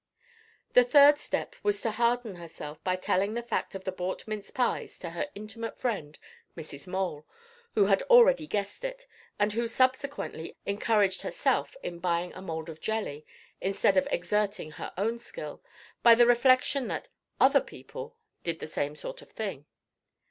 [0.73, 4.49] The third step was to harden herself by telling the fact of the bought mince
[4.49, 6.17] pies to her intimate friend
[6.57, 6.87] Mrs.
[6.87, 7.27] Mole,
[7.75, 9.05] who had already guessed it,
[9.37, 13.27] and who subsequently encouraged herself in buying a mould of jelly,
[13.61, 15.61] instead of exerting her own skill,
[16.01, 17.09] by the reflection that
[17.39, 19.67] "other people" did the same sort of thing.